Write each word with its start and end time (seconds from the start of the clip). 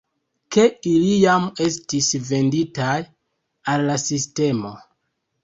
Ke 0.55 0.63
ili 0.91 1.11
jam 1.23 1.45
estis 1.65 2.07
"venditaj" 2.31 2.97
al 3.75 3.87
la 3.91 4.01
sistemo. 4.07 4.75